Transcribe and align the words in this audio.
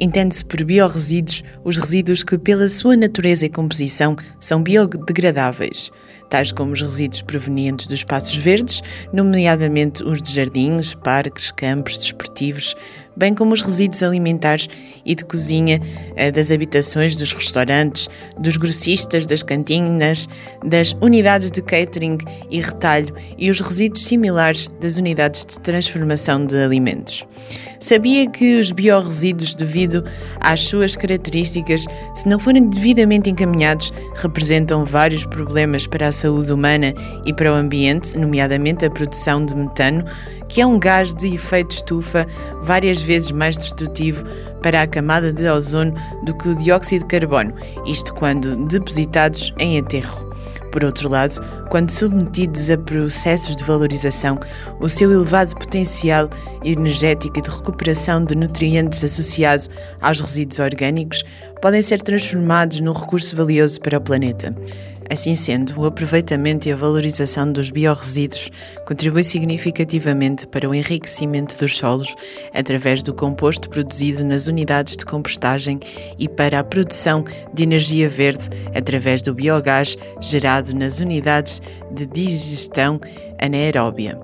Entende-se 0.00 0.42
por 0.46 0.64
biorresíduos 0.64 1.42
os 1.62 1.76
resíduos 1.76 2.24
que, 2.24 2.38
pela 2.38 2.66
sua 2.70 2.96
natureza 2.96 3.44
e 3.44 3.50
composição, 3.50 4.16
são 4.40 4.62
biodegradáveis, 4.62 5.90
tais 6.30 6.52
como 6.52 6.72
os 6.72 6.80
resíduos 6.80 7.20
provenientes 7.20 7.86
dos 7.86 7.98
espaços 7.98 8.34
verdes, 8.34 8.80
nomeadamente 9.12 10.02
os 10.02 10.22
de 10.22 10.32
jardins, 10.32 10.94
parques, 10.94 11.50
campos 11.50 11.98
desportivos, 11.98 12.74
bem 13.14 13.34
como 13.34 13.52
os 13.52 13.60
resíduos 13.60 14.02
alimentares 14.02 14.68
e 15.04 15.14
de 15.14 15.22
cozinha 15.26 15.78
eh, 16.16 16.30
das 16.30 16.50
habitações, 16.50 17.14
dos 17.14 17.34
restaurantes, 17.34 18.08
dos 18.38 18.56
grossistas, 18.56 19.26
das 19.26 19.42
cantinas, 19.42 20.26
das 20.64 20.96
unidades 21.02 21.50
de 21.50 21.60
catering 21.60 22.16
e 22.50 22.58
retalho 22.60 23.14
e 23.36 23.50
os 23.50 23.60
resíduos 23.60 24.04
similares 24.04 24.66
das 24.80 24.96
unidades 24.96 25.44
de 25.44 25.60
transformação 25.60 26.46
de 26.46 26.56
alimentos. 26.56 27.26
Sabia 27.80 28.28
que 28.28 28.60
os 28.60 28.70
biorresíduos, 28.70 29.54
devido 29.54 30.04
às 30.38 30.60
suas 30.60 30.94
características, 30.94 31.86
se 32.14 32.28
não 32.28 32.38
forem 32.38 32.68
devidamente 32.68 33.30
encaminhados, 33.30 33.90
representam 34.16 34.84
vários 34.84 35.24
problemas 35.24 35.86
para 35.86 36.08
a 36.08 36.12
saúde 36.12 36.52
humana 36.52 36.94
e 37.24 37.32
para 37.32 37.50
o 37.50 37.54
ambiente, 37.54 38.18
nomeadamente 38.18 38.84
a 38.84 38.90
produção 38.90 39.46
de 39.46 39.54
metano, 39.54 40.04
que 40.46 40.60
é 40.60 40.66
um 40.66 40.78
gás 40.78 41.14
de 41.14 41.34
efeito 41.34 41.70
estufa 41.70 42.26
várias 42.62 43.00
vezes 43.00 43.30
mais 43.30 43.56
destrutivo 43.56 44.24
para 44.62 44.82
a 44.82 44.86
camada 44.86 45.32
de 45.32 45.48
ozono 45.48 45.94
do 46.24 46.36
que 46.36 46.50
o 46.50 46.54
dióxido 46.54 47.02
de 47.02 47.18
carbono, 47.18 47.54
isto 47.86 48.12
quando 48.14 48.56
depositados 48.66 49.54
em 49.58 49.78
aterro. 49.78 50.30
Por 50.70 50.84
outro 50.84 51.08
lado, 51.08 51.40
quando 51.68 51.90
submetidos 51.90 52.70
a 52.70 52.78
processos 52.78 53.56
de 53.56 53.64
valorização, 53.64 54.38
o 54.78 54.88
seu 54.88 55.10
elevado 55.10 55.54
potencial 55.56 56.28
energético 56.64 57.38
e 57.38 57.42
de 57.42 57.50
recuperação 57.50 58.24
de 58.24 58.34
nutrientes 58.34 59.02
associado 59.02 59.64
aos 60.00 60.20
resíduos 60.20 60.58
orgânicos 60.60 61.24
podem 61.60 61.82
ser 61.82 62.00
transformados 62.02 62.80
num 62.80 62.92
recurso 62.92 63.36
valioso 63.36 63.80
para 63.80 63.98
o 63.98 64.00
planeta. 64.00 64.54
Assim 65.10 65.34
sendo, 65.34 65.80
o 65.80 65.86
aproveitamento 65.86 66.68
e 66.68 66.72
a 66.72 66.76
valorização 66.76 67.50
dos 67.50 67.68
biorresíduos 67.68 68.48
contribui 68.86 69.24
significativamente 69.24 70.46
para 70.46 70.68
o 70.68 70.74
enriquecimento 70.74 71.58
dos 71.58 71.76
solos 71.76 72.14
através 72.54 73.02
do 73.02 73.12
composto 73.12 73.68
produzido 73.68 74.24
nas 74.24 74.46
unidades 74.46 74.96
de 74.96 75.04
compostagem 75.04 75.80
e 76.16 76.28
para 76.28 76.60
a 76.60 76.64
produção 76.64 77.24
de 77.52 77.64
energia 77.64 78.08
verde 78.08 78.48
através 78.72 79.20
do 79.20 79.34
biogás 79.34 79.96
gerado 80.20 80.72
nas 80.74 81.00
unidades 81.00 81.60
de 81.90 82.06
digestão 82.06 83.00
anaeróbia. 83.42 84.16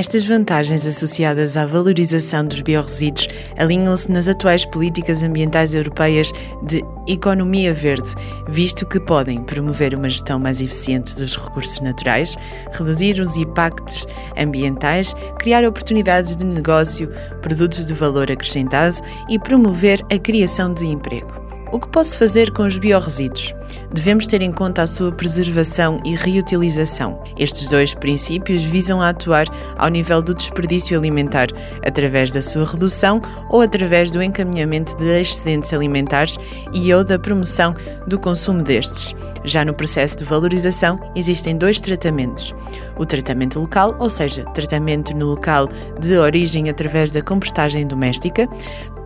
Estas 0.00 0.24
vantagens 0.24 0.86
associadas 0.86 1.58
à 1.58 1.66
valorização 1.66 2.46
dos 2.46 2.62
biorresíduos 2.62 3.28
alinham-se 3.58 4.10
nas 4.10 4.28
atuais 4.28 4.64
políticas 4.64 5.22
ambientais 5.22 5.74
europeias 5.74 6.32
de 6.62 6.82
economia 7.06 7.74
verde, 7.74 8.08
visto 8.48 8.86
que 8.86 8.98
podem 8.98 9.44
promover 9.44 9.94
uma 9.94 10.08
gestão 10.08 10.38
mais 10.38 10.62
eficiente 10.62 11.14
dos 11.16 11.36
recursos 11.36 11.80
naturais, 11.80 12.34
reduzir 12.72 13.20
os 13.20 13.36
impactos 13.36 14.06
ambientais, 14.38 15.12
criar 15.38 15.66
oportunidades 15.66 16.34
de 16.34 16.46
negócio, 16.46 17.10
produtos 17.42 17.84
de 17.84 17.92
valor 17.92 18.32
acrescentado 18.32 18.96
e 19.28 19.38
promover 19.38 20.00
a 20.10 20.18
criação 20.18 20.72
de 20.72 20.86
emprego. 20.86 21.39
O 21.72 21.78
que 21.78 21.86
posso 21.86 22.18
fazer 22.18 22.50
com 22.50 22.64
os 22.64 22.76
biorresíduos? 22.78 23.54
Devemos 23.92 24.26
ter 24.26 24.42
em 24.42 24.50
conta 24.50 24.82
a 24.82 24.88
sua 24.88 25.12
preservação 25.12 26.00
e 26.04 26.16
reutilização. 26.16 27.22
Estes 27.38 27.68
dois 27.68 27.94
princípios 27.94 28.64
visam 28.64 29.00
a 29.00 29.10
atuar 29.10 29.46
ao 29.78 29.88
nível 29.88 30.20
do 30.20 30.34
desperdício 30.34 30.98
alimentar, 30.98 31.46
através 31.86 32.32
da 32.32 32.42
sua 32.42 32.64
redução 32.64 33.22
ou 33.48 33.60
através 33.60 34.10
do 34.10 34.20
encaminhamento 34.20 34.96
de 34.96 35.20
excedentes 35.20 35.72
alimentares 35.72 36.36
e 36.74 36.92
ou 36.92 37.04
da 37.04 37.20
promoção 37.20 37.72
do 38.04 38.18
consumo 38.18 38.62
destes. 38.62 39.14
Já 39.44 39.64
no 39.64 39.72
processo 39.72 40.16
de 40.16 40.24
valorização, 40.24 40.98
existem 41.14 41.56
dois 41.56 41.80
tratamentos: 41.80 42.52
o 42.98 43.06
tratamento 43.06 43.60
local, 43.60 43.94
ou 44.00 44.10
seja, 44.10 44.44
tratamento 44.54 45.16
no 45.16 45.26
local 45.26 45.68
de 46.00 46.16
origem 46.16 46.68
através 46.68 47.12
da 47.12 47.22
compostagem 47.22 47.86
doméstica, 47.86 48.48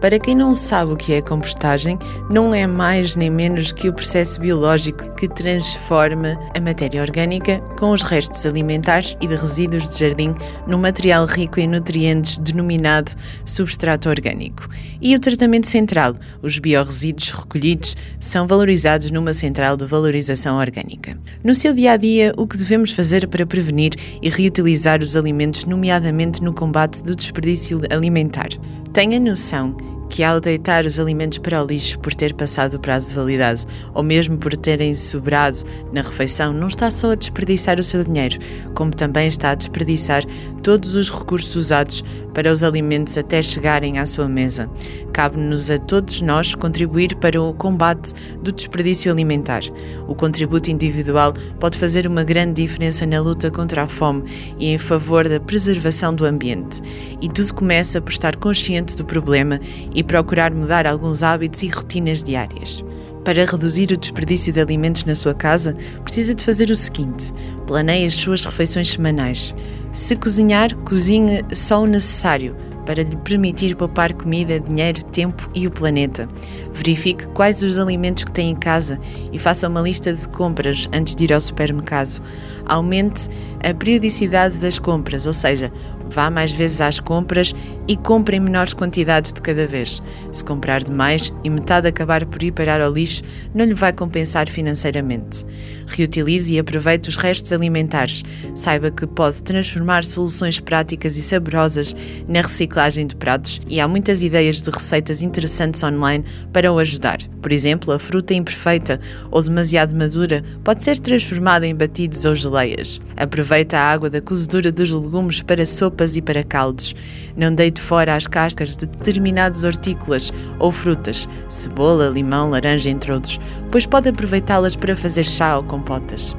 para 0.04 0.19
quem 0.19 0.34
não 0.34 0.54
sabe 0.54 0.92
o 0.92 0.97
que 0.98 1.15
é 1.15 1.22
compostagem, 1.22 1.98
não 2.28 2.54
é 2.54 2.66
mais 2.66 3.16
nem 3.16 3.31
menos 3.31 3.72
que 3.72 3.88
o 3.88 3.92
processo 3.94 4.38
biológico 4.38 5.15
que 5.15 5.26
transforma 5.26 6.38
a 6.54 6.60
matéria 6.60 7.00
orgânica 7.00 7.59
com 7.78 7.91
os 7.91 8.03
restos 8.03 8.44
alimentares 8.44 9.16
e 9.19 9.26
de 9.26 9.34
resíduos 9.34 9.88
de 9.88 9.98
jardim 9.98 10.34
num 10.66 10.76
material 10.76 11.25
rico 11.25 11.59
em 11.59 11.66
nutrientes 11.66 12.37
denominado 12.37 13.12
substrato 13.47 14.10
orgânico. 14.10 14.69
E 15.00 15.15
o 15.15 15.19
tratamento 15.19 15.69
central, 15.69 16.15
os 16.42 16.59
biorresíduos 16.59 17.31
recolhidos, 17.31 17.97
são 18.21 18.47
valorizados 18.47 19.10
numa 19.10 19.32
central 19.32 19.75
de 19.75 19.86
valorização 19.86 20.59
orgânica. 20.59 21.19
No 21.42 21.54
seu 21.54 21.72
dia 21.72 21.92
a 21.92 21.97
dia, 21.97 22.34
o 22.36 22.47
que 22.47 22.59
devemos 22.59 22.91
fazer 22.91 23.26
para 23.26 23.47
prevenir 23.47 23.94
e 24.21 24.28
reutilizar 24.28 25.00
os 25.00 25.16
alimentos, 25.16 25.65
nomeadamente 25.65 26.42
no 26.42 26.53
combate 26.53 27.03
do 27.03 27.16
desperdício 27.16 27.81
alimentar? 27.91 28.50
Tenha 28.92 29.19
noção 29.19 29.75
que 30.15 30.23
ao 30.23 30.41
deitar 30.41 30.87
os 30.87 31.01
alimentos 31.01 31.39
para 31.39 31.61
o 31.61 31.67
lixo 31.67 31.99
por 31.99 32.15
ter 32.15 32.35
passado 32.35 32.75
o 32.75 32.79
prazo 32.79 33.09
de 33.09 33.17
validade 33.17 33.67
ou 33.93 34.01
mesmo 34.01 34.39
por 34.39 34.57
terem 34.57 34.95
sobrado 34.95 35.59
na 35.93 36.03
refeição, 36.03 36.53
não 36.53 36.69
está 36.69 36.89
só 36.89 37.11
a 37.11 37.15
desperdiçar 37.17 37.81
o 37.81 37.83
seu 37.83 38.05
dinheiro, 38.05 38.39
como 38.77 38.95
também 38.95 39.27
está 39.27 39.51
a 39.51 39.55
desperdiçar 39.57 40.23
todos 40.63 40.95
os 40.95 41.11
recursos 41.11 41.57
usados 41.57 42.05
para 42.33 42.51
os 42.51 42.63
alimentos 42.63 43.19
até 43.19 43.43
chegarem 43.43 43.99
à 43.99 44.07
sua 44.07 44.29
mesa. 44.29 44.71
Cabe-nos 45.13 45.69
a 45.69 45.79
todos 45.79 46.21
nós 46.21 46.55
contribuir 46.55 47.17
para 47.17 47.41
o 47.41 47.53
combate 47.53 48.13
do 48.41 48.53
desperdício 48.53 49.11
alimentar. 49.11 49.63
O 50.07 50.15
contributo 50.15 50.71
individual 50.71 51.33
pode 51.59 51.77
fazer 51.77 52.07
uma 52.07 52.23
grande 52.23 52.63
diferença 52.63 53.05
na 53.05 53.21
luta 53.21 53.51
contra 53.51 53.83
a 53.83 53.89
fome 53.89 54.25
e 54.59 54.69
em 54.69 54.79
favor 54.79 55.29
da 55.29 55.41
preservação 55.41 56.15
do 56.15 56.25
ambiente. 56.25 56.81
E 57.21 57.29
tudo 57.29 57.53
começa 57.53 58.01
por 58.01 58.13
estar 58.13 58.37
consciente 58.37 58.97
do 58.97 59.05
problema 59.05 59.61
e 59.95 60.03
procurar 60.04 60.53
mudar 60.53 60.87
alguns 60.87 61.22
hábitos 61.22 61.62
e 61.62 61.69
rotinas 61.69 62.22
diárias. 62.22 62.84
Para 63.25 63.47
reduzir 63.47 63.91
o 63.91 63.97
desperdício 63.97 64.53
de 64.53 64.60
alimentos 64.60 65.04
na 65.04 65.15
sua 65.15 65.34
casa, 65.34 65.75
precisa 66.03 66.34
de 66.34 66.44
fazer 66.44 66.70
o 66.70 66.76
seguinte: 66.76 67.32
planeie 67.66 68.04
as 68.04 68.15
suas 68.15 68.44
refeições 68.44 68.91
semanais. 68.91 69.54
Se 69.92 70.15
cozinhar, 70.15 70.75
cozinhe 70.78 71.42
só 71.53 71.82
o 71.82 71.87
necessário 71.87 72.54
para 72.84 73.03
lhe 73.03 73.16
permitir 73.16 73.75
poupar 73.76 74.12
comida, 74.12 74.60
dinheiro, 74.60 75.03
tempo 75.06 75.48
e 75.54 75.66
o 75.66 75.70
planeta. 75.70 76.28
Verifique 76.72 77.26
quais 77.28 77.62
os 77.62 77.78
alimentos 77.78 78.25
que 78.25 78.32
tem 78.32 78.50
em 78.50 78.54
casa 78.56 78.98
e 79.32 79.38
faça 79.38 79.69
uma 79.69 79.81
lista 79.81 80.12
de 80.12 80.28
compras 80.28 80.88
antes 80.92 81.15
de 81.15 81.25
ir 81.25 81.32
ao 81.32 81.41
supermercado. 81.41 82.21
Aumente 82.66 83.28
a 83.62 83.72
periodicidade 83.72 84.59
das 84.59 84.78
compras, 84.78 85.26
ou 85.26 85.32
seja, 85.32 85.72
vá 86.15 86.31
mais 86.31 86.53
vezes 86.53 86.81
às 86.81 87.01
compras 87.01 87.53
e 87.89 87.97
compre 87.97 88.37
em 88.37 88.41
menores 88.41 88.73
quantidades 88.73 89.33
de 89.33 89.43
cada 89.43 89.67
vez. 89.67 90.03
Se 90.31 90.45
comprar 90.45 90.83
demais 90.83 91.33
e 91.43 91.51
metade 91.51 91.89
acabar 91.89 92.25
por 92.25 92.43
ir 92.43 92.53
parar 92.53 92.81
ao 92.81 92.93
lixo, 92.93 93.23
não 93.55 93.65
lhe 93.65 93.75
vai 93.75 93.93
compensar 93.93 94.49
financeiramente. 94.49 95.45
Reutilize 95.87 96.55
e 96.55 96.59
aproveite 96.59 97.09
os 97.09 97.17
restos 97.17 97.53
alimentares. 97.53 98.23
Saiba 98.55 98.91
que 98.91 99.07
pode 99.07 99.43
transformar 99.43 100.05
soluções 100.05 100.61
práticas 100.61 101.16
e 101.16 101.22
saborosas 101.22 101.95
na 102.28 102.41
reciclagem 102.41 103.07
de 103.07 103.17
pratos 103.17 103.60
e 103.69 103.81
há 103.81 103.89
muitas 103.89 104.22
ideias 104.22 104.63
de 104.63 104.71
receitas 104.71 105.22
interessantes 105.22 105.83
online 105.83 106.25
para 106.53 106.72
o 106.72 106.78
ajudar. 106.78 107.19
Por 107.45 107.53
exemplo, 107.53 107.93
a 107.93 107.99
fruta 107.99 108.33
imperfeita 108.33 108.99
ou 109.31 109.43
demasiado 109.43 109.95
madura 109.95 110.43
pode 110.65 110.83
ser 110.83 110.99
transformada 110.99 111.67
em 111.67 111.75
batidos 111.75 112.25
ou 112.25 112.35
geleias. 112.35 113.03
Aproveita 113.19 113.77
a 113.77 113.83
água 113.83 114.09
da 114.09 114.19
cozedura 114.19 114.73
dos 114.73 114.91
legumes 114.91 115.43
para 115.43 115.67
sopas 115.67 116.17
e 116.17 116.23
para 116.23 116.43
caldos. 116.43 116.95
Não 117.37 117.55
deite 117.55 117.83
fora 117.83 118.15
as 118.15 118.27
cascas 118.27 118.75
de 118.75 118.87
determinados 118.87 119.63
hortícolas 119.63 120.33
ou 120.59 120.73
frutas, 120.73 121.29
cebola, 121.47 122.09
limão, 122.09 122.49
laranja, 122.49 122.89
entre 122.89 123.13
outros, 123.13 123.39
pois 123.71 123.85
pode 123.85 124.09
aproveitá-las 124.09 124.75
para 124.75 124.97
fazer 124.97 125.25
chá 125.25 125.59
ou 125.59 125.65
compotas. 125.65 126.35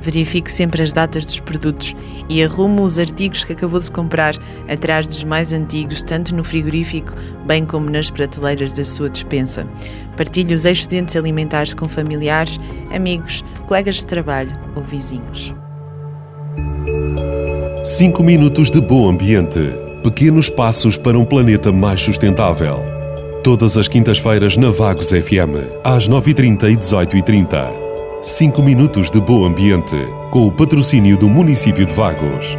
Verifique 0.00 0.50
sempre 0.50 0.82
as 0.82 0.92
datas 0.92 1.24
dos 1.24 1.40
produtos 1.40 1.94
e 2.28 2.42
arrume 2.42 2.80
os 2.80 2.98
artigos 2.98 3.44
que 3.44 3.52
acabou 3.52 3.80
de 3.80 3.90
comprar 3.90 4.36
atrás 4.68 5.06
dos 5.08 5.24
mais 5.24 5.52
antigos, 5.52 6.02
tanto 6.02 6.34
no 6.34 6.44
frigorífico 6.44 7.12
bem 7.46 7.64
como 7.64 7.90
nas 7.90 8.10
prateleiras 8.10 8.72
da 8.72 8.84
sua 8.84 9.08
despensa. 9.08 9.66
Partilhe 10.16 10.54
os 10.54 10.64
excedentes 10.64 11.16
alimentares 11.16 11.74
com 11.74 11.88
familiares, 11.88 12.58
amigos, 12.94 13.44
colegas 13.66 13.96
de 13.96 14.06
trabalho 14.06 14.52
ou 14.74 14.82
vizinhos. 14.82 15.54
5 17.84 18.22
minutos 18.22 18.70
de 18.70 18.80
bom 18.80 19.08
ambiente. 19.08 19.60
Pequenos 20.02 20.48
passos 20.48 20.96
para 20.96 21.18
um 21.18 21.24
planeta 21.24 21.72
mais 21.72 22.02
sustentável. 22.02 22.80
Todas 23.44 23.76
as 23.76 23.86
quintas-feiras 23.86 24.56
na 24.56 24.70
Vagos 24.70 25.10
FM, 25.10 25.82
às 25.84 26.08
9h30 26.08 26.72
e 26.72 26.76
18h30. 26.76 27.85
5 28.26 28.60
minutos 28.60 29.08
de 29.08 29.20
bom 29.20 29.44
ambiente, 29.44 30.12
com 30.32 30.48
o 30.48 30.50
patrocínio 30.50 31.16
do 31.16 31.28
município 31.28 31.86
de 31.86 31.94
Vagos. 31.94 32.58